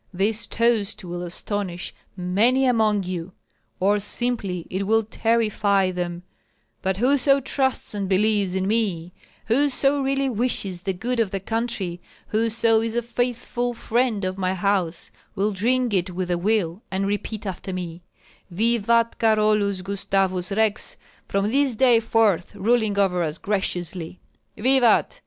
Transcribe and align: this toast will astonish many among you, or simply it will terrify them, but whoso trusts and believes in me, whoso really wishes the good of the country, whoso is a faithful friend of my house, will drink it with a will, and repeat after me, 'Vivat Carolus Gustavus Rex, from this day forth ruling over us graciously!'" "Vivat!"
this 0.11 0.47
toast 0.47 1.03
will 1.05 1.21
astonish 1.21 1.93
many 2.17 2.65
among 2.65 3.03
you, 3.03 3.33
or 3.79 3.99
simply 3.99 4.65
it 4.67 4.87
will 4.87 5.03
terrify 5.03 5.91
them, 5.91 6.23
but 6.81 6.97
whoso 6.97 7.39
trusts 7.39 7.93
and 7.93 8.09
believes 8.09 8.55
in 8.55 8.67
me, 8.67 9.13
whoso 9.45 10.01
really 10.01 10.27
wishes 10.27 10.81
the 10.81 10.93
good 10.93 11.19
of 11.19 11.29
the 11.29 11.39
country, 11.39 12.01
whoso 12.29 12.81
is 12.81 12.95
a 12.95 13.03
faithful 13.03 13.75
friend 13.75 14.25
of 14.25 14.39
my 14.39 14.55
house, 14.55 15.11
will 15.35 15.51
drink 15.51 15.93
it 15.93 16.09
with 16.09 16.31
a 16.31 16.37
will, 16.39 16.81
and 16.89 17.05
repeat 17.05 17.45
after 17.45 17.71
me, 17.71 18.01
'Vivat 18.49 19.19
Carolus 19.19 19.83
Gustavus 19.83 20.51
Rex, 20.51 20.97
from 21.27 21.51
this 21.51 21.75
day 21.75 21.99
forth 21.99 22.55
ruling 22.55 22.97
over 22.97 23.21
us 23.21 23.37
graciously!'" 23.37 24.19
"Vivat!" 24.57 25.19